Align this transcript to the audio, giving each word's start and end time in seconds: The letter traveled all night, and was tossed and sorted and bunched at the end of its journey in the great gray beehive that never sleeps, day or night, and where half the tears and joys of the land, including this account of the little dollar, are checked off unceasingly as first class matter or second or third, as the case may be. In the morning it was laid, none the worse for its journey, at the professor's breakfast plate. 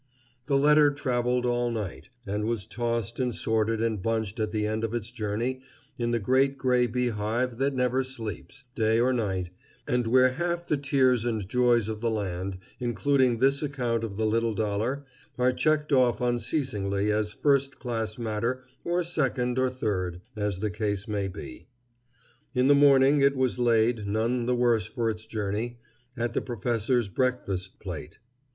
The 0.47 0.57
letter 0.57 0.89
traveled 0.89 1.45
all 1.45 1.69
night, 1.69 2.09
and 2.25 2.45
was 2.45 2.65
tossed 2.65 3.19
and 3.19 3.35
sorted 3.35 3.83
and 3.83 4.01
bunched 4.01 4.39
at 4.39 4.49
the 4.51 4.65
end 4.65 4.83
of 4.83 4.95
its 4.95 5.11
journey 5.11 5.61
in 5.95 6.09
the 6.09 6.17
great 6.17 6.57
gray 6.57 6.87
beehive 6.87 7.59
that 7.59 7.75
never 7.75 8.03
sleeps, 8.03 8.63
day 8.73 8.99
or 8.99 9.13
night, 9.13 9.51
and 9.87 10.07
where 10.07 10.31
half 10.31 10.65
the 10.67 10.75
tears 10.75 11.23
and 11.23 11.47
joys 11.47 11.87
of 11.87 12.01
the 12.01 12.09
land, 12.09 12.57
including 12.79 13.37
this 13.37 13.61
account 13.61 14.03
of 14.03 14.17
the 14.17 14.25
little 14.25 14.55
dollar, 14.55 15.05
are 15.37 15.53
checked 15.53 15.91
off 15.93 16.19
unceasingly 16.19 17.11
as 17.11 17.31
first 17.31 17.77
class 17.77 18.17
matter 18.17 18.63
or 18.83 19.03
second 19.03 19.59
or 19.59 19.69
third, 19.69 20.19
as 20.35 20.61
the 20.61 20.71
case 20.71 21.07
may 21.07 21.27
be. 21.27 21.67
In 22.55 22.65
the 22.65 22.73
morning 22.73 23.21
it 23.21 23.35
was 23.35 23.59
laid, 23.59 24.07
none 24.07 24.47
the 24.47 24.55
worse 24.55 24.87
for 24.87 25.11
its 25.11 25.25
journey, 25.27 25.77
at 26.17 26.33
the 26.33 26.41
professor's 26.41 27.07
breakfast 27.07 27.77
plate. 27.77 28.17